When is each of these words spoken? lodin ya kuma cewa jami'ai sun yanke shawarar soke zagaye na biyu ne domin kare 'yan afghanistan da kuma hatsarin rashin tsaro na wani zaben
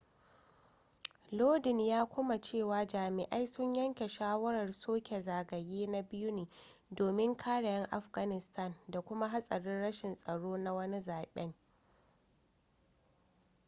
lodin 1.31 1.79
ya 1.79 2.05
kuma 2.05 2.41
cewa 2.41 2.85
jami'ai 2.85 3.47
sun 3.47 3.73
yanke 3.75 4.07
shawarar 4.07 4.73
soke 4.73 5.21
zagaye 5.21 5.87
na 5.87 6.01
biyu 6.01 6.31
ne 6.31 6.47
domin 6.91 7.35
kare 7.37 7.67
'yan 7.67 7.85
afghanistan 7.91 8.75
da 8.87 9.01
kuma 9.01 9.27
hatsarin 9.27 9.81
rashin 9.81 10.15
tsaro 10.15 10.57
na 10.57 10.73
wani 10.73 11.01
zaben 11.01 11.53